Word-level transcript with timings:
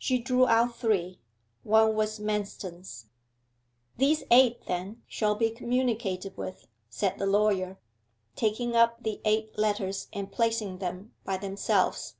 She 0.00 0.18
drew 0.18 0.48
out 0.48 0.74
three. 0.74 1.20
One 1.62 1.94
was 1.94 2.18
Manston's. 2.18 3.06
'These 3.98 4.24
eight, 4.28 4.66
then, 4.66 5.04
shall 5.06 5.36
be 5.36 5.48
communicated 5.50 6.36
with,' 6.36 6.66
said 6.88 7.20
the 7.20 7.26
lawyer, 7.26 7.78
taking 8.34 8.74
up 8.74 9.04
the 9.04 9.20
eight 9.24 9.56
letters 9.56 10.08
and 10.12 10.32
placing 10.32 10.78
them 10.78 11.14
by 11.24 11.36
themselves. 11.36 12.16